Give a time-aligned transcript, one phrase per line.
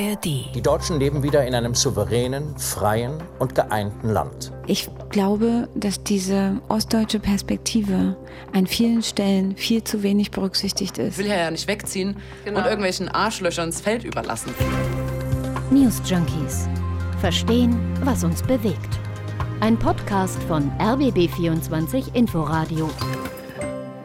[0.00, 0.54] ARD.
[0.54, 4.52] Die Deutschen leben wieder in einem souveränen, freien und geeinten Land.
[4.66, 8.16] Ich glaube, dass diese ostdeutsche Perspektive
[8.52, 11.18] an vielen Stellen viel zu wenig berücksichtigt ist.
[11.18, 12.60] Ich will ja nicht wegziehen genau.
[12.60, 14.54] und irgendwelchen Arschlöchern ins Feld überlassen.
[15.70, 16.68] News Junkies.
[17.20, 18.98] Verstehen, was uns bewegt.
[19.60, 22.88] Ein Podcast von RBB24 Inforadio.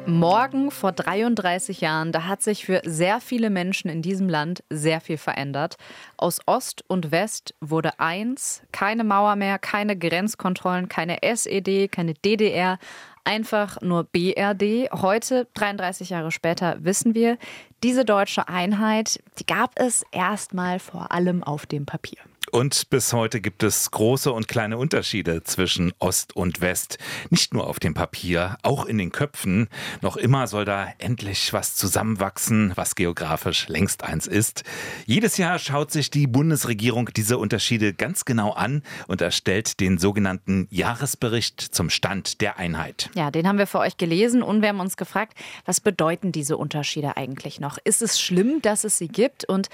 [0.06, 5.00] Morgen vor 33 Jahren, da hat sich für sehr viele Menschen in diesem Land sehr
[5.00, 5.78] viel verändert.
[6.18, 12.80] Aus Ost und West wurde eins, keine Mauer mehr, keine Grenzkontrollen, keine SED, keine DDR,
[13.24, 14.92] einfach nur BRD.
[14.92, 17.38] Heute, 33 Jahre später, wissen wir,
[17.82, 22.20] diese deutsche Einheit, die gab es erstmal vor allem auf dem Papier.
[22.54, 27.00] Und bis heute gibt es große und kleine Unterschiede zwischen Ost und West.
[27.32, 29.70] Nicht nur auf dem Papier, auch in den Köpfen.
[30.02, 34.62] Noch immer soll da endlich was zusammenwachsen, was geografisch längst eins ist.
[35.08, 40.68] Jedes Jahr schaut sich die Bundesregierung diese Unterschiede ganz genau an und erstellt den sogenannten
[40.70, 43.10] Jahresbericht zum Stand der Einheit.
[43.16, 45.34] Ja, den haben wir für euch gelesen und wir haben uns gefragt,
[45.66, 47.80] was bedeuten diese Unterschiede eigentlich noch?
[47.84, 49.70] Ist es schlimm, dass es sie gibt und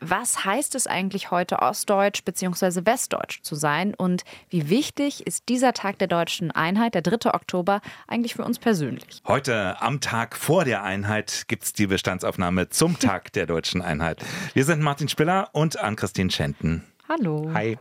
[0.00, 2.86] was heißt es eigentlich heute Ostdeutsch bzw.
[2.86, 7.34] Westdeutsch zu sein und wie wichtig ist dieser Tag der deutschen Einheit, der 3.
[7.34, 9.22] Oktober, eigentlich für uns persönlich?
[9.26, 14.24] Heute am Tag vor der Einheit gibt es die Bestandsaufnahme zum Tag der deutschen Einheit.
[14.54, 16.84] Wir sind Martin Spiller und Ann-Christine Schenten.
[17.08, 17.50] Hallo.
[17.54, 17.76] Hi.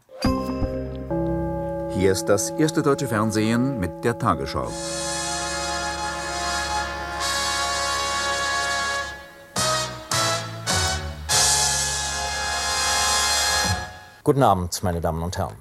[1.95, 4.71] Hier ist das erste deutsche Fernsehen mit der Tagesschau.
[14.25, 15.55] Guten Abend, meine Damen und Herren.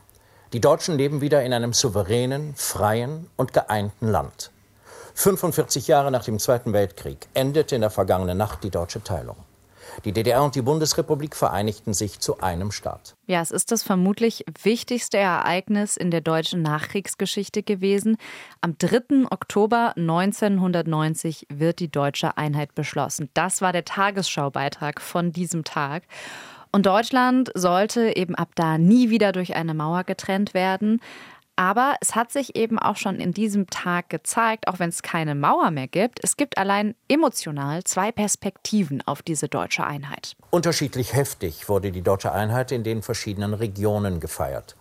[0.53, 4.51] Die Deutschen leben wieder in einem souveränen, freien und geeinten Land.
[5.15, 9.37] 45 Jahre nach dem Zweiten Weltkrieg endete in der vergangenen Nacht die deutsche Teilung.
[10.05, 13.15] Die DDR und die Bundesrepublik vereinigten sich zu einem Staat.
[13.27, 18.17] Ja, es ist das vermutlich wichtigste Ereignis in der deutschen Nachkriegsgeschichte gewesen.
[18.61, 19.27] Am 3.
[19.31, 23.31] Oktober 1990 wird die deutsche Einheit beschlossen.
[23.35, 26.03] Das war der Tagesschaubeitrag von diesem Tag.
[26.73, 31.01] Und Deutschland sollte eben ab da nie wieder durch eine Mauer getrennt werden.
[31.57, 35.35] Aber es hat sich eben auch schon in diesem Tag gezeigt, auch wenn es keine
[35.35, 40.37] Mauer mehr gibt, es gibt allein emotional zwei Perspektiven auf diese deutsche Einheit.
[40.51, 44.77] Unterschiedlich heftig wurde die deutsche Einheit in den verschiedenen Regionen gefeiert.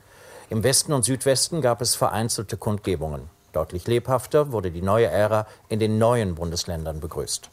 [0.52, 3.24] Im Westen und Südwesten gab es vereinzelte Kundgebungen.
[3.54, 7.50] Deutlich lebhafter wurde die neue Ära in den neuen Bundesländern begrüßt.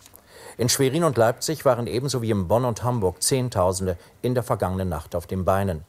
[0.57, 4.89] In Schwerin und Leipzig waren ebenso wie in Bonn und Hamburg Zehntausende in der vergangenen
[4.89, 5.85] Nacht auf den Beinen.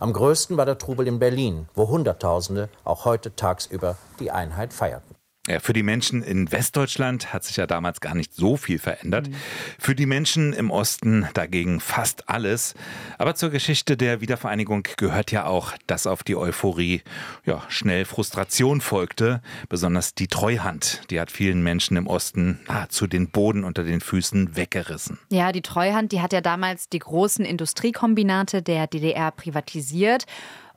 [0.00, 5.21] Am größten war der Trubel in Berlin, wo Hunderttausende auch heute tagsüber die Einheit feierten.
[5.48, 9.28] Ja, für die Menschen in Westdeutschland hat sich ja damals gar nicht so viel verändert.
[9.28, 9.34] Mhm.
[9.76, 12.74] Für die Menschen im Osten dagegen fast alles.
[13.18, 17.02] Aber zur Geschichte der Wiedervereinigung gehört ja auch, dass auf die Euphorie
[17.44, 19.42] ja, schnell Frustration folgte.
[19.68, 24.54] Besonders die Treuhand, die hat vielen Menschen im Osten nahezu den Boden unter den Füßen
[24.54, 25.18] weggerissen.
[25.30, 30.24] Ja, die Treuhand, die hat ja damals die großen Industriekombinate der DDR privatisiert.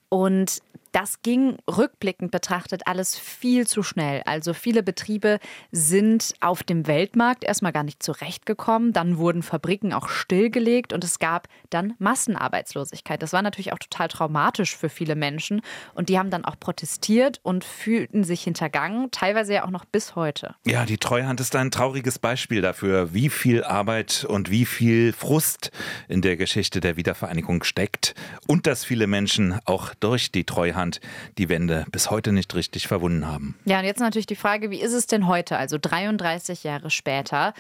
[0.10, 0.62] Und
[0.96, 4.22] das ging rückblickend betrachtet alles viel zu schnell.
[4.26, 5.40] Also viele Betriebe
[5.74, 8.94] sind auf dem Weltmarkt erstmal gar nicht zurechtgekommen.
[8.94, 13.22] Dann wurden Fabriken auch stillgelegt und es gab dann Massenarbeitslosigkeit.
[13.22, 15.62] Das war natürlich auch total traumatisch für viele Menschen.
[15.96, 20.16] Und die haben dann auch protestiert und fühlten sich hintergangen, teilweise ja auch noch bis
[20.16, 20.56] heute.
[20.66, 25.72] Ja, die Treuhand ist ein trauriges Beispiel dafür, wie viel Arbeit und wie viel Frust
[26.08, 28.16] in der Geschichte der Wiedervereinigung steckt.
[28.48, 31.00] Und dass viele Menschen auch durch die Treuhand Deutschland
[31.38, 33.56] die Wende bis heute nicht richtig verwunden haben.
[33.66, 37.54] Ja, und jetzt natürlich die Frage, wie ist es denn heute, also 33 Jahre später?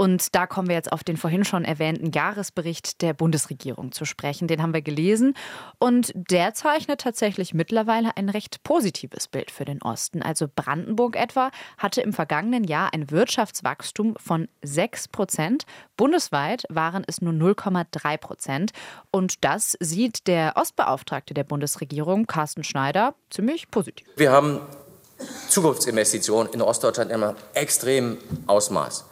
[0.00, 4.46] Und da kommen wir jetzt auf den vorhin schon erwähnten Jahresbericht der Bundesregierung zu sprechen.
[4.46, 5.34] Den haben wir gelesen
[5.80, 10.22] und der zeichnet tatsächlich mittlerweile ein recht positives Bild für den Osten.
[10.22, 15.64] Also Brandenburg etwa hatte im vergangenen Jahr ein Wirtschaftswachstum von 6 Prozent.
[15.96, 18.70] Bundesweit waren es nur 0,3 Prozent.
[19.10, 24.06] Und das sieht der Ostbeauftragte der Bundesregierung, Carsten Schneider, ziemlich positiv.
[24.16, 24.60] Wir haben
[25.48, 29.04] Zukunftsinvestitionen in Ostdeutschland immer extrem Ausmaß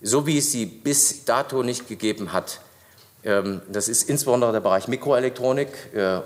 [0.00, 2.60] so wie es sie bis dato nicht gegeben hat.
[3.24, 6.20] Ähm, das ist insbesondere der Bereich Mikroelektronik, äh,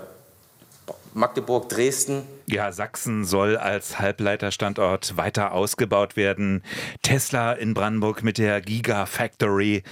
[1.15, 2.23] Magdeburg, Dresden.
[2.47, 6.63] Ja, Sachsen soll als Halbleiterstandort weiter ausgebaut werden.
[7.03, 9.83] Tesla in Brandenburg mit der Gigafactory.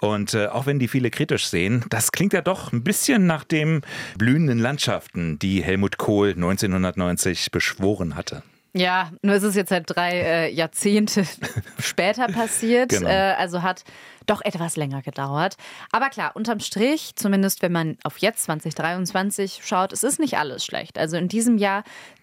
[0.00, 3.44] Und äh, auch wenn die viele kritisch sehen, das klingt ja doch ein bisschen nach
[3.44, 3.82] den
[4.16, 8.42] blühenden Landschaften, die Helmut Kohl 1990 beschworen hatte.
[8.72, 11.24] Ja, nur ist es jetzt halt drei äh, Jahrzehnte
[11.78, 12.90] später passiert.
[12.90, 13.08] Genau.
[13.08, 13.84] Äh, also hat
[14.26, 15.56] doch etwas länger gedauert.
[15.90, 20.64] Aber klar, unterm Strich, zumindest wenn man auf jetzt 2023 schaut, es ist nicht alles
[20.64, 20.98] schlecht.
[20.98, 21.82] Also in diesem Jahr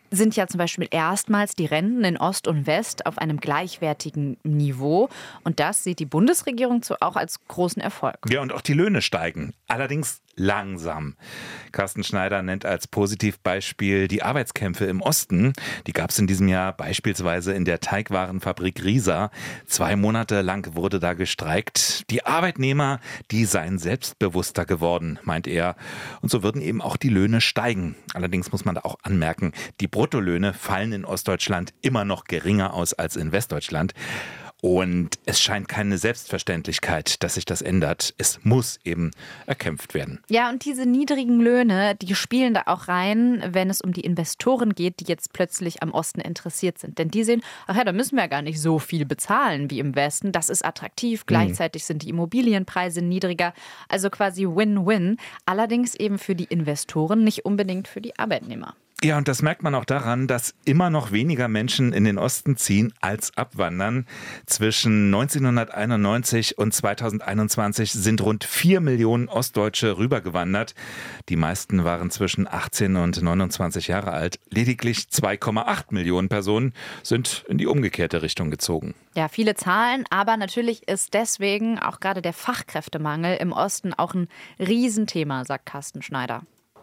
[0.10, 5.10] sind ja zum Beispiel erstmals die Renten in Ost und West auf einem gleichwertigen Niveau.
[5.44, 8.18] Und das sieht die Bundesregierung auch als großen Erfolg.
[8.30, 9.54] Ja, und auch die Löhne steigen.
[9.68, 11.16] Allerdings langsam.
[11.72, 15.54] Carsten Schneider nennt als Positivbeispiel die Arbeitskämpfe im Osten.
[15.88, 19.32] Die gab es in diesem Jahr beispielsweise in der Teigwarenfabrik Riesa.
[19.66, 22.10] Zwei Monate lang wurde da gestreikt.
[22.10, 23.00] Die Arbeitnehmer,
[23.32, 25.76] die seien selbstbewusster geworden, meint er.
[26.22, 27.96] Und so würden eben auch die Löhne steigen.
[28.14, 29.52] Allerdings muss man da auch anmerken,
[29.82, 33.94] die Bruttolöhne fallen in Ostdeutschland immer noch geringer aus als in Westdeutschland.
[34.62, 38.16] Und es scheint keine Selbstverständlichkeit, dass sich das ändert.
[38.18, 39.12] Es muss eben
[39.46, 40.20] erkämpft werden.
[40.30, 44.74] Ja, und diese niedrigen Löhne, die spielen da auch rein, wenn es um die Investoren
[44.74, 46.98] geht, die jetzt plötzlich am Osten interessiert sind.
[46.98, 49.80] Denn die sehen, ach ja, da müssen wir ja gar nicht so viel bezahlen wie
[49.80, 50.32] im Westen.
[50.32, 51.22] Das ist attraktiv.
[51.22, 51.28] Mhm.
[51.28, 53.54] Gleichzeitig sind die Immobilienpreise niedriger.
[53.90, 55.18] Also quasi Win-Win.
[55.46, 58.76] Allerdings eben für die Investoren, nicht unbedingt für die Arbeitnehmer.
[59.04, 62.58] Ja, und das merkt man auch daran, dass immer noch weniger Menschen in den Osten
[62.58, 64.08] ziehen als abwandern.
[64.48, 70.74] Zwischen 1991 und 2021 sind rund vier Millionen Ostdeutsche rübergewandert.
[71.30, 74.40] Die meisten waren zwischen 18 und 29 Jahre alt.
[74.50, 76.74] Lediglich 2,8 Millionen Personen
[77.04, 78.96] sind in die umgekehrte Richtung gezogen.
[79.16, 84.28] Ja, viele Zahlen, aber natürlich ist deswegen auch gerade der Fachkräftemangel im Osten auch ein
[84.58, 86.42] Riesenthema, sagt Carsten Schneider.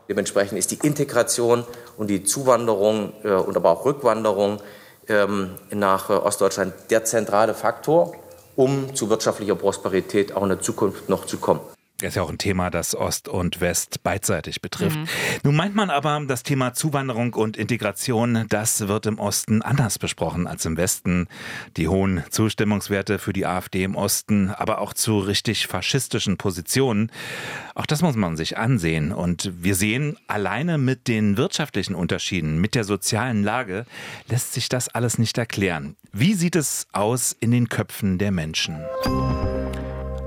[0.08, 1.64] Dementsprechend ist die Integration
[1.96, 4.58] und die Zuwanderung äh, und aber auch Rückwanderung
[5.08, 8.14] ähm, nach äh, Ostdeutschland der zentrale Faktor,
[8.56, 11.60] um zu wirtschaftlicher Prosperität auch in der Zukunft noch zu kommen.
[11.98, 14.96] Das ist ja auch ein Thema, das Ost und West beidseitig betrifft.
[14.96, 15.06] Mhm.
[15.44, 20.48] Nun meint man aber, das Thema Zuwanderung und Integration, das wird im Osten anders besprochen
[20.48, 21.28] als im Westen.
[21.76, 27.12] Die hohen Zustimmungswerte für die AfD im Osten, aber auch zu richtig faschistischen Positionen.
[27.76, 29.12] Auch das muss man sich ansehen.
[29.12, 33.86] Und wir sehen, alleine mit den wirtschaftlichen Unterschieden, mit der sozialen Lage,
[34.26, 35.94] lässt sich das alles nicht erklären.
[36.12, 38.84] Wie sieht es aus in den Köpfen der Menschen?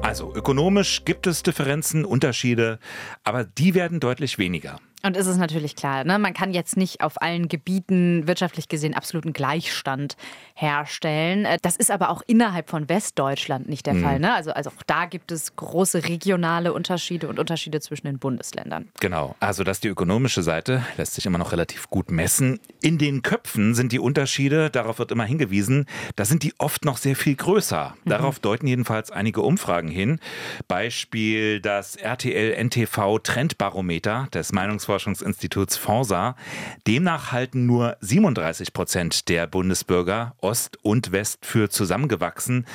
[0.08, 2.80] Also ökonomisch gibt es Differenzen, Unterschiede,
[3.26, 4.80] aber die werden deutlich weniger.
[5.04, 6.18] Und ist es natürlich klar, ne?
[6.18, 10.18] man kann jetzt nicht auf allen Gebieten wirtschaftlich gesehen absoluten Gleichstand
[10.56, 11.46] herstellen.
[11.46, 14.04] Äh, das ist aber auch innerhalb von Westdeutschland nicht der mhm.
[14.04, 14.20] Fall.
[14.20, 14.34] Ne?
[14.34, 18.90] Also, also auch da gibt es große regionale Unterschiede und Unterschiede zwischen den Bundesländern.
[19.00, 22.60] Genau, also das ist die ökonomische Seite, lässt sich immer noch relativ gut messen.
[22.82, 25.86] In den Köpfen sind die Unterschiede, darauf wird immer hingewiesen,
[26.16, 27.96] da sind die oft noch sehr viel größer.
[28.04, 28.10] Mhm.
[28.10, 30.20] Darauf deuten jedenfalls einige Umfragen hin.
[30.68, 36.36] Beispiel das RTL-NTV Trendbarometer des Meinungs Meinungsforschungsinstituts Forsa.
[36.88, 42.66] Demnach halten nur 37 Prozent der Bundesbürger Ost und West für zusammengewachsen.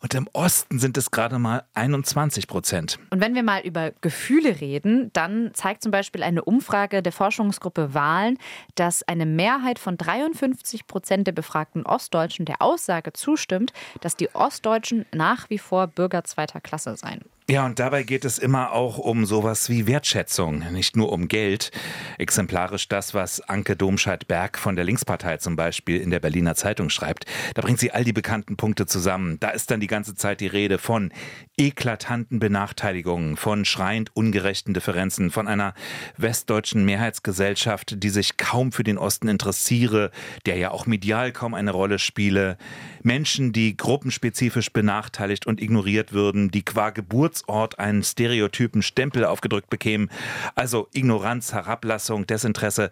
[0.00, 2.98] Und im Osten sind es gerade mal 21 Prozent.
[3.10, 7.94] Und wenn wir mal über Gefühle reden, dann zeigt zum Beispiel eine Umfrage der Forschungsgruppe
[7.94, 8.38] Wahlen,
[8.74, 15.04] dass eine Mehrheit von 53 Prozent der befragten Ostdeutschen der Aussage zustimmt, dass die Ostdeutschen
[15.12, 17.22] nach wie vor Bürger zweiter Klasse seien.
[17.48, 21.70] Ja, und dabei geht es immer auch um sowas wie Wertschätzung, nicht nur um Geld.
[22.18, 27.24] Exemplarisch das, was Anke Domscheit-Berg von der Linkspartei zum Beispiel in der Berliner Zeitung schreibt.
[27.54, 29.38] Da bringt sie all die bekannten Punkte zusammen.
[29.38, 31.12] Da ist dann die ganze Zeit die Rede von
[31.56, 35.74] eklatanten Benachteiligungen, von schreiend ungerechten Differenzen, von einer
[36.16, 40.10] westdeutschen Mehrheitsgesellschaft, die sich kaum für den Osten interessiere,
[40.46, 42.58] der ja auch medial kaum eine Rolle spiele.
[43.04, 49.70] Menschen, die gruppenspezifisch benachteiligt und ignoriert würden, die qua Geburt Geburtsort einen stereotypen Stempel aufgedrückt
[49.70, 50.10] bekämen.
[50.54, 52.90] Also Ignoranz, Herablassung, Desinteresse.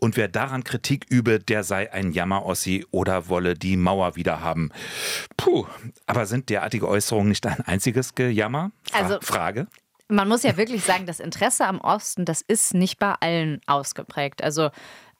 [0.00, 4.70] Und wer daran Kritik übe, der sei ein Jammerossi oder wolle die Mauer wieder haben.
[5.36, 5.66] Puh,
[6.06, 8.70] aber sind derartige Äußerungen nicht ein einziges Gejammer?
[8.90, 9.66] Fra also, Frage.
[10.08, 14.42] Man muss ja wirklich sagen, das Interesse am Osten, das ist nicht bei allen ausgeprägt.
[14.42, 14.70] Also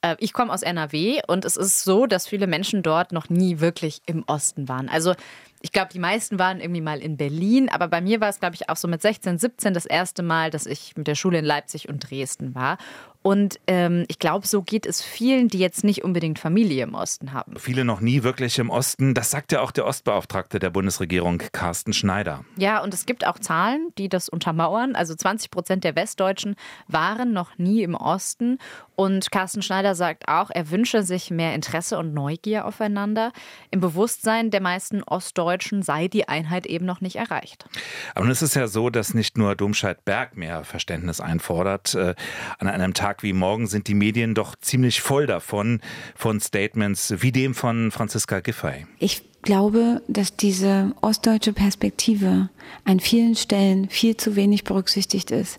[0.03, 3.61] äh, ich komme aus NRW und es ist so, dass viele Menschen dort noch nie
[3.61, 4.89] wirklich im Osten waren.
[4.89, 5.15] Also
[5.63, 8.55] ich glaube, die meisten waren irgendwie mal in Berlin, aber bei mir war es, glaube
[8.55, 11.45] ich, auch so mit 16, 17 das erste Mal, dass ich mit der Schule in
[11.45, 12.79] Leipzig und Dresden war.
[13.23, 17.35] Und ähm, ich glaube, so geht es vielen, die jetzt nicht unbedingt Familie im Osten
[17.35, 17.55] haben.
[17.59, 19.13] Viele noch nie wirklich im Osten.
[19.13, 22.45] Das sagt ja auch der Ostbeauftragte der Bundesregierung, Carsten Schneider.
[22.57, 24.95] Ja, und es gibt auch Zahlen, die das untermauern.
[24.95, 26.57] Also 20 Prozent der Westdeutschen
[26.89, 28.59] waren noch nie im Osten.
[28.97, 33.33] Und Carsten Schneider sagt auch, er wünsche sich mehr Interesse und Neugier aufeinander.
[33.71, 37.65] Im Bewusstsein der meisten Ostdeutschen sei die Einheit eben noch nicht erreicht.
[38.15, 41.95] Aber nun ist es ja so, dass nicht nur Domscheit-Berg mehr Verständnis einfordert.
[41.95, 42.15] Äh,
[42.59, 45.81] an einem Tag Tag wie morgen sind die Medien doch ziemlich voll davon,
[46.15, 48.87] von Statements wie dem von Franziska Giffey.
[49.01, 52.51] Ich glaube, dass diese ostdeutsche Perspektive
[52.85, 55.59] an vielen Stellen viel zu wenig berücksichtigt ist.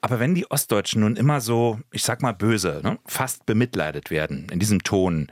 [0.00, 4.46] Aber wenn die Ostdeutschen nun immer so, ich sag mal böse, ne, fast bemitleidet werden,
[4.52, 5.26] in diesem Ton,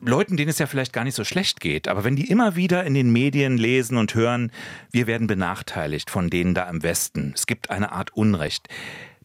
[0.00, 2.82] Leuten, denen es ja vielleicht gar nicht so schlecht geht, aber wenn die immer wieder
[2.82, 4.50] in den Medien lesen und hören,
[4.90, 8.68] wir werden benachteiligt von denen da im Westen, es gibt eine Art Unrecht,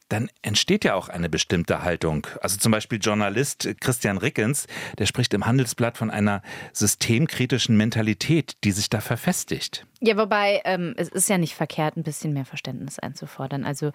[0.10, 2.28] dann entsteht ja auch eine bestimmte Haltung.
[2.42, 6.42] Also zum Beispiel Journalist Christian Rickens, der spricht im Handelsblatt von einer
[6.74, 9.86] systemkritischen Mentalität, die sich da verfestigt.
[10.02, 13.66] Ja, wobei ähm, es ist ja nicht verkehrt, ein bisschen mehr Verständnis einzufordern.
[13.66, 13.92] Also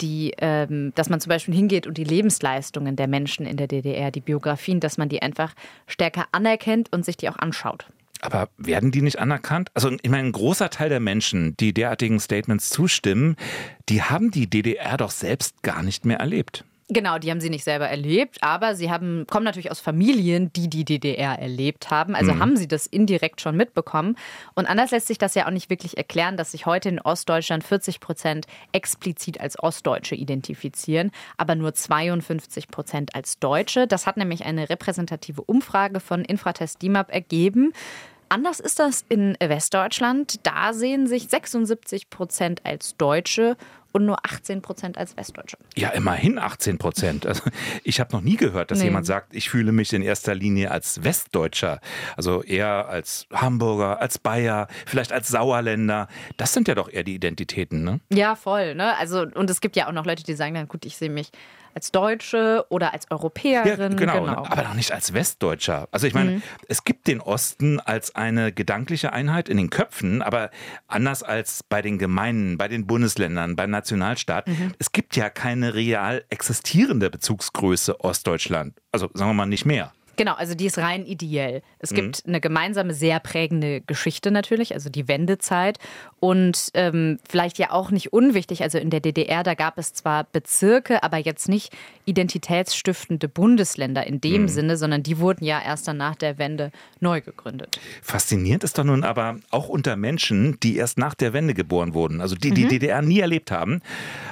[0.00, 4.10] die, ähm, dass man zum Beispiel hingeht und die Lebensleistungen der Menschen in der DDR,
[4.10, 5.54] die Biografien, dass man die einfach
[5.86, 7.86] stärker anerkennt und sich die auch anschaut.
[8.20, 9.70] Aber werden die nicht anerkannt?
[9.74, 13.36] Also ich meine, ein großer Teil der Menschen, die derartigen Statements zustimmen,
[13.88, 16.64] die haben die DDR doch selbst gar nicht mehr erlebt.
[16.90, 20.70] Genau, die haben sie nicht selber erlebt, aber sie haben, kommen natürlich aus Familien, die
[20.70, 22.14] die DDR erlebt haben.
[22.14, 22.40] Also mhm.
[22.40, 24.16] haben sie das indirekt schon mitbekommen.
[24.54, 27.62] Und anders lässt sich das ja auch nicht wirklich erklären, dass sich heute in Ostdeutschland
[27.62, 33.86] 40 Prozent explizit als Ostdeutsche identifizieren, aber nur 52 Prozent als Deutsche.
[33.86, 37.74] Das hat nämlich eine repräsentative Umfrage von Infratest DIMAP ergeben.
[38.30, 40.40] Anders ist das in Westdeutschland.
[40.42, 43.56] Da sehen sich 76 Prozent als Deutsche
[43.98, 45.58] und nur 18 Prozent als Westdeutsche.
[45.76, 47.26] Ja, immerhin 18 Prozent.
[47.26, 47.42] Also
[47.84, 48.84] ich habe noch nie gehört, dass nee.
[48.84, 51.80] jemand sagt, ich fühle mich in erster Linie als Westdeutscher.
[52.16, 56.06] Also eher als Hamburger, als Bayer, vielleicht als Sauerländer.
[56.36, 58.00] Das sind ja doch eher die Identitäten, ne?
[58.10, 58.76] Ja, voll.
[58.76, 58.96] Ne?
[58.96, 61.30] Also, und es gibt ja auch noch Leute, die sagen dann, gut, ich sehe mich
[61.74, 63.92] als Deutsche oder als Europäerin.
[63.92, 65.88] Ja, genau, genau, aber noch nicht als Westdeutscher.
[65.90, 66.42] Also ich meine, mhm.
[66.68, 70.50] es gibt den Osten als eine gedankliche Einheit in den Köpfen, aber
[70.86, 74.48] anders als bei den Gemeinden, bei den Bundesländern, beim Nationalstaat.
[74.48, 74.72] Mhm.
[74.78, 78.74] Es gibt ja keine real existierende Bezugsgröße Ostdeutschland.
[78.92, 79.92] Also sagen wir mal nicht mehr.
[80.18, 81.62] Genau, also die ist rein ideell.
[81.78, 81.94] Es mhm.
[81.94, 85.78] gibt eine gemeinsame, sehr prägende Geschichte natürlich, also die Wendezeit.
[86.18, 90.24] Und ähm, vielleicht ja auch nicht unwichtig, also in der DDR, da gab es zwar
[90.24, 91.72] Bezirke, aber jetzt nicht
[92.04, 94.48] identitätsstiftende Bundesländer in dem mhm.
[94.48, 97.78] Sinne, sondern die wurden ja erst dann nach der Wende neu gegründet.
[98.02, 102.20] Faszinierend ist doch nun aber auch unter Menschen, die erst nach der Wende geboren wurden,
[102.20, 102.54] also die mhm.
[102.56, 103.82] die DDR nie erlebt haben,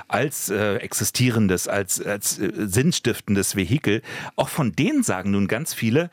[0.09, 4.03] als äh, existierendes, als, als äh, sinnstiftendes Vehikel,
[4.35, 6.11] auch von denen sagen nun ganz viele,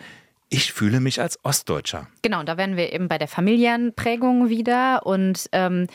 [0.50, 2.08] ich fühle mich als Ostdeutscher.
[2.22, 5.88] Genau, und da wären wir eben bei der familiären Prägung wieder und ähm,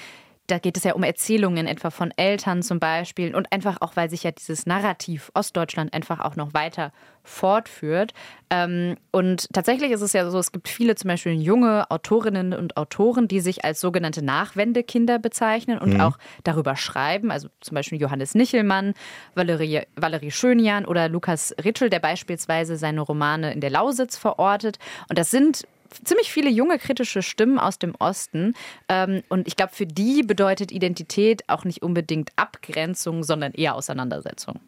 [0.48, 4.10] da geht es ja um Erzählungen etwa von Eltern zum Beispiel und einfach auch, weil
[4.10, 6.90] sich ja dieses Narrativ Ostdeutschland einfach auch noch weiter
[7.22, 8.14] fortführt.
[8.48, 12.78] Ähm, und tatsächlich ist es ja so, es gibt viele zum Beispiel junge Autorinnen und
[12.78, 16.00] Autoren, die sich als sogenannte Nachwendekinder bezeichnen und mhm.
[16.00, 17.30] auch darüber schreiben.
[17.30, 18.94] Also zum Beispiel Johannes Nichelmann,
[19.34, 24.78] Valerie, Valerie Schönjan oder Lukas Ritschel, der beispielsweise seine Romane in der Lausitz verortet.
[25.10, 25.66] Und das sind
[26.04, 28.54] ziemlich viele junge kritische Stimmen aus dem Osten.
[28.88, 34.60] Ähm, und ich glaube, für die bedeutet Identität auch nicht unbedingt Abgrenzung, sondern eher Auseinandersetzung.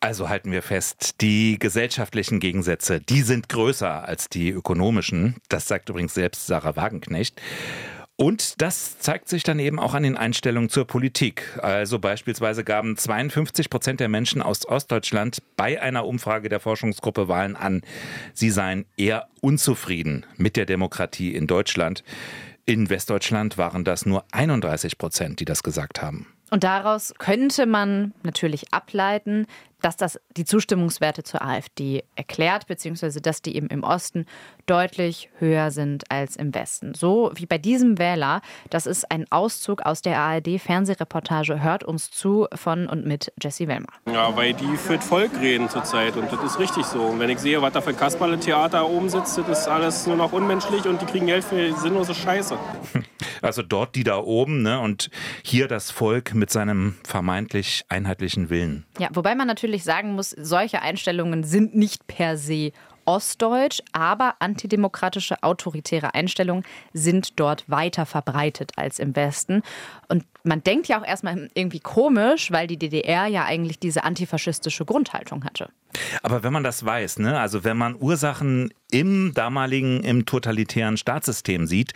[0.00, 5.36] Also halten wir fest, die gesellschaftlichen Gegensätze, die sind größer als die ökonomischen.
[5.48, 7.40] Das sagt übrigens selbst Sarah Wagenknecht.
[8.16, 11.58] Und das zeigt sich dann eben auch an den Einstellungen zur Politik.
[11.60, 17.56] Also beispielsweise gaben 52 Prozent der Menschen aus Ostdeutschland bei einer Umfrage der Forschungsgruppe Wahlen
[17.56, 17.82] an,
[18.32, 22.04] sie seien eher unzufrieden mit der Demokratie in Deutschland.
[22.66, 26.33] In Westdeutschland waren das nur 31 Prozent, die das gesagt haben.
[26.54, 29.48] Und daraus könnte man natürlich ableiten,
[29.80, 34.24] dass das die Zustimmungswerte zur AfD erklärt, beziehungsweise dass die eben im Osten
[34.66, 36.94] deutlich höher sind als im Westen.
[36.94, 38.40] So wie bei diesem Wähler.
[38.70, 43.92] Das ist ein Auszug aus der ARD-Fernsehreportage Hört uns zu von und mit Jesse Wellmer.
[44.06, 47.02] Ja, weil die für das Volk reden zurzeit und das ist richtig so.
[47.02, 50.16] Und wenn ich sehe, was da für ein Kasperle-Theater oben sitzt, das ist alles nur
[50.16, 52.56] noch unmenschlich und die kriegen Geld für sinnlose Scheiße.
[53.44, 54.80] Also dort die da oben ne?
[54.80, 55.10] und
[55.42, 58.84] hier das Volk mit seinem vermeintlich einheitlichen Willen.
[58.98, 62.72] Ja, wobei man natürlich sagen muss, solche Einstellungen sind nicht per se
[63.04, 69.62] ostdeutsch, aber antidemokratische, autoritäre Einstellungen sind dort weiter verbreitet als im Westen.
[70.08, 74.84] Und man denkt ja auch erstmal irgendwie komisch, weil die DDR ja eigentlich diese antifaschistische
[74.84, 75.68] Grundhaltung hatte.
[76.22, 81.66] Aber wenn man das weiß, ne, also wenn man Ursachen im damaligen, im totalitären Staatssystem
[81.66, 81.92] sieht,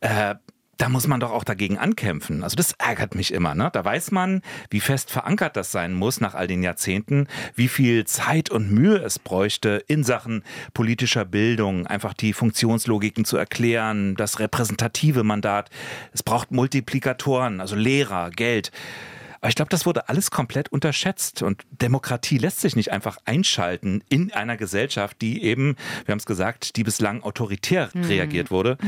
[0.00, 0.36] äh,
[0.84, 2.42] da muss man doch auch dagegen ankämpfen.
[2.42, 3.54] Also das ärgert mich immer.
[3.54, 3.70] Ne?
[3.72, 8.04] Da weiß man, wie fest verankert das sein muss nach all den Jahrzehnten, wie viel
[8.04, 10.42] Zeit und Mühe es bräuchte in Sachen
[10.74, 15.70] politischer Bildung, einfach die Funktionslogiken zu erklären, das repräsentative Mandat.
[16.12, 18.70] Es braucht Multiplikatoren, also Lehrer, Geld.
[19.44, 21.42] Aber ich glaube, das wurde alles komplett unterschätzt.
[21.42, 26.24] Und Demokratie lässt sich nicht einfach einschalten in einer Gesellschaft, die eben, wir haben es
[26.24, 28.04] gesagt, die bislang autoritär mhm.
[28.04, 28.78] reagiert wurde.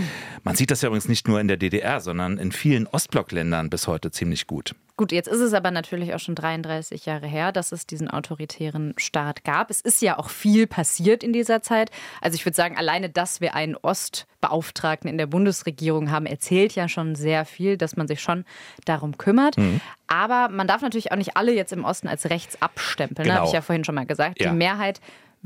[0.44, 3.86] Man sieht das ja übrigens nicht nur in der DDR, sondern in vielen Ostblockländern bis
[3.86, 4.74] heute ziemlich gut.
[4.98, 8.94] Gut, jetzt ist es aber natürlich auch schon 33 Jahre her, dass es diesen autoritären
[8.96, 9.70] Staat gab.
[9.70, 11.90] Es ist ja auch viel passiert in dieser Zeit.
[12.22, 16.88] Also ich würde sagen, alleine, dass wir einen Ostbeauftragten in der Bundesregierung haben, erzählt ja
[16.88, 18.46] schon sehr viel, dass man sich schon
[18.86, 19.58] darum kümmert.
[19.58, 19.82] Mhm.
[20.06, 23.34] Aber man darf natürlich auch nicht alle jetzt im Osten als rechts abstempeln, ne?
[23.34, 23.40] genau.
[23.40, 24.40] habe ich ja vorhin schon mal gesagt.
[24.40, 24.50] Ja.
[24.50, 25.00] Die Mehrheit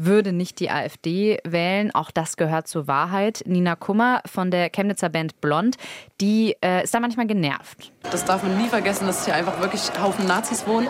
[0.05, 1.95] würde nicht die AfD wählen.
[1.95, 3.43] Auch das gehört zur Wahrheit.
[3.47, 5.77] Nina Kummer von der Chemnitzer Band Blond,
[6.21, 7.93] die äh, ist da manchmal genervt.
[8.11, 10.89] Das darf man nie vergessen, dass hier einfach wirklich Haufen Nazis wohnen.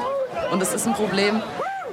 [0.52, 1.43] Und das ist ein Problem.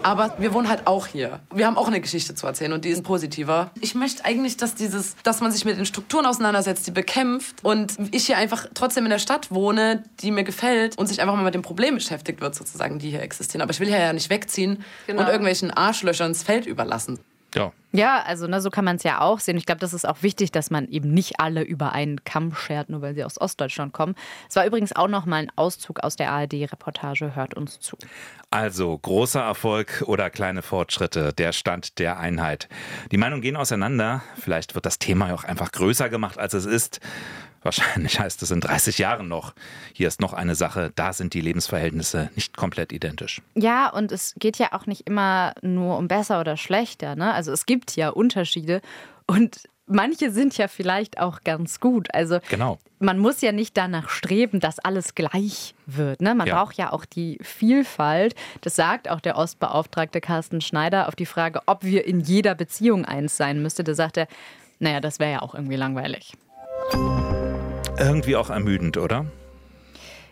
[0.08, 1.42] Aber wir wohnen halt auch hier.
[1.54, 3.72] Wir haben auch eine Geschichte zu erzählen und die ist positiver.
[3.82, 7.98] Ich möchte eigentlich, dass dieses, dass man sich mit den Strukturen auseinandersetzt, die bekämpft und
[8.12, 11.44] ich hier einfach trotzdem in der Stadt wohne, die mir gefällt und sich einfach mal
[11.44, 13.62] mit dem Problem beschäftigt wird, sozusagen, die hier existieren.
[13.62, 15.22] Aber ich will hier ja nicht wegziehen genau.
[15.22, 17.20] und irgendwelchen Arschlöchern das Feld überlassen.
[17.58, 17.72] Ja.
[17.94, 19.58] Ja, also ne, so kann man es ja auch sehen.
[19.58, 22.90] Ich glaube, das ist auch wichtig, dass man eben nicht alle über einen Kamm schert,
[22.90, 24.14] nur weil sie aus Ostdeutschland kommen.
[24.50, 27.36] Es war übrigens auch noch mal ein Auszug aus der ARD-Reportage.
[27.36, 27.98] Hört uns zu.
[28.52, 32.68] Also großer Erfolg oder kleine Fortschritte, der Stand der Einheit.
[33.12, 34.22] Die Meinungen gehen auseinander.
[34.38, 37.00] Vielleicht wird das Thema auch einfach größer gemacht, als es ist.
[37.68, 39.54] Wahrscheinlich heißt es in 30 Jahren noch.
[39.92, 43.42] Hier ist noch eine Sache, da sind die Lebensverhältnisse nicht komplett identisch.
[43.56, 47.18] Ja, und es geht ja auch nicht immer nur um besser oder schlechter.
[47.18, 47.34] Ne?
[47.34, 48.80] Also es gibt ja Unterschiede
[49.26, 52.08] und manche sind ja vielleicht auch ganz gut.
[52.14, 52.78] Also genau.
[53.00, 56.22] man muss ja nicht danach streben, dass alles gleich wird.
[56.22, 56.36] Ne?
[56.36, 56.56] Man ja.
[56.56, 58.34] braucht ja auch die Vielfalt.
[58.62, 63.04] Das sagt auch der Ostbeauftragte Carsten Schneider auf die Frage, ob wir in jeder Beziehung
[63.04, 63.84] eins sein müsste.
[63.84, 64.30] Da sagt er,
[64.80, 66.32] naja, das wäre ja auch irgendwie langweilig.
[68.00, 69.26] Irgendwie auch ermüdend, oder?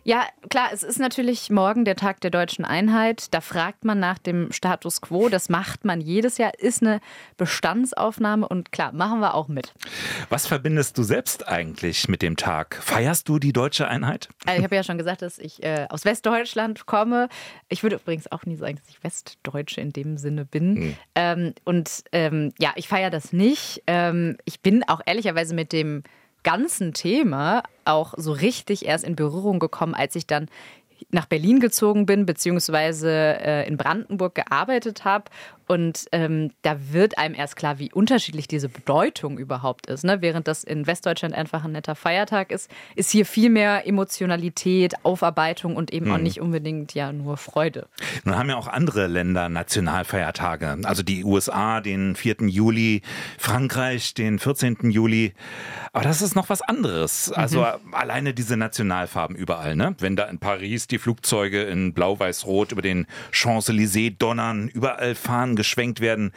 [0.07, 3.33] Ja, klar, es ist natürlich morgen der Tag der deutschen Einheit.
[3.33, 5.29] Da fragt man nach dem Status quo.
[5.29, 6.51] Das macht man jedes Jahr.
[6.59, 6.99] Ist eine
[7.37, 9.73] Bestandsaufnahme und klar, machen wir auch mit.
[10.29, 12.75] Was verbindest du selbst eigentlich mit dem Tag?
[12.83, 14.29] Feierst du die deutsche Einheit?
[14.45, 17.27] Also ich habe ja schon gesagt, dass ich äh, aus Westdeutschland komme.
[17.67, 20.75] Ich würde übrigens auch nie sagen, dass ich Westdeutsche in dem Sinne bin.
[20.75, 20.95] Hm.
[21.15, 23.81] Ähm, und ähm, ja, ich feiere das nicht.
[23.87, 26.03] Ähm, ich bin auch ehrlicherweise mit dem
[26.45, 30.47] ganzen Thema auch so richtig erst in Berührung gekommen, als ich dann
[31.09, 35.25] nach Berlin gezogen bin, beziehungsweise äh, in Brandenburg gearbeitet habe.
[35.67, 40.03] Und ähm, da wird einem erst klar, wie unterschiedlich diese Bedeutung überhaupt ist.
[40.03, 40.21] Ne?
[40.21, 45.75] Während das in Westdeutschland einfach ein netter Feiertag ist, ist hier viel mehr Emotionalität, Aufarbeitung
[45.75, 46.13] und eben hm.
[46.13, 47.87] auch nicht unbedingt ja nur Freude.
[48.23, 50.77] Nun haben ja auch andere Länder Nationalfeiertage.
[50.83, 52.35] Also die USA den 4.
[52.47, 53.01] Juli,
[53.37, 54.91] Frankreich den 14.
[54.91, 55.33] Juli.
[55.93, 57.31] Aber das ist noch was anderes.
[57.31, 57.93] Also mhm.
[57.93, 59.75] alleine diese Nationalfarben überall.
[59.75, 59.95] Ne?
[59.99, 65.99] Wenn da in Paris die Flugzeuge in Blau-Weiß-Rot über den Champs-Élysées donnern, überall fahren, geschwenkt
[65.99, 66.31] werden.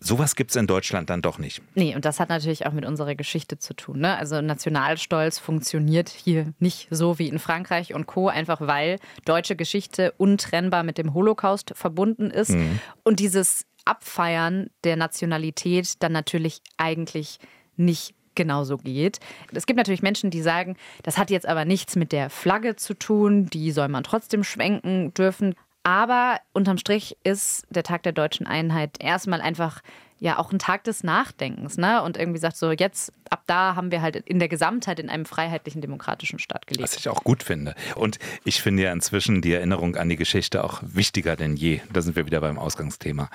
[0.00, 1.62] Sowas gibt es in Deutschland dann doch nicht.
[1.74, 4.00] Nee, und das hat natürlich auch mit unserer Geschichte zu tun.
[4.00, 4.16] Ne?
[4.16, 10.12] Also Nationalstolz funktioniert hier nicht so wie in Frankreich und Co., einfach weil deutsche Geschichte
[10.16, 12.50] untrennbar mit dem Holocaust verbunden ist.
[12.50, 12.80] Mhm.
[13.04, 17.38] Und dieses Abfeiern der Nationalität dann natürlich eigentlich
[17.76, 19.18] nicht genauso geht.
[19.52, 22.94] Es gibt natürlich Menschen, die sagen, das hat jetzt aber nichts mit der Flagge zu
[22.94, 25.54] tun, die soll man trotzdem schwenken dürfen.
[25.86, 29.82] Aber unterm Strich ist der Tag der deutschen Einheit erstmal einfach
[30.18, 32.02] ja auch ein Tag des Nachdenkens, ne?
[32.02, 35.26] Und irgendwie sagt so, jetzt ab da haben wir halt in der Gesamtheit in einem
[35.26, 36.82] freiheitlichen demokratischen Staat gelebt.
[36.82, 37.76] Was ich auch gut finde.
[37.94, 41.80] Und ich finde ja inzwischen die Erinnerung an die Geschichte auch wichtiger denn je.
[41.92, 43.30] Da sind wir wieder beim Ausgangsthema.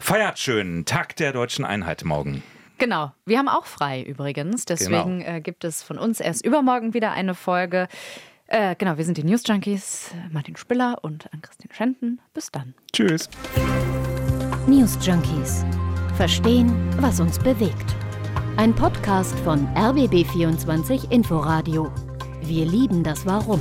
[0.00, 2.42] Feiert schön, Tag der deutschen Einheit morgen.
[2.78, 4.64] Genau, wir haben auch frei übrigens.
[4.64, 5.36] Deswegen genau.
[5.36, 7.86] äh, gibt es von uns erst übermorgen wieder eine Folge.
[8.54, 12.20] Äh, genau, wir sind die News Junkies, Martin Spiller und Ann-Christine Schenten.
[12.34, 12.72] Bis dann.
[12.92, 13.28] Tschüss.
[14.68, 15.64] News Junkies.
[16.16, 17.96] Verstehen, was uns bewegt.
[18.56, 21.90] Ein Podcast von RBB24 Inforadio.
[22.42, 23.60] Wir lieben das Warum.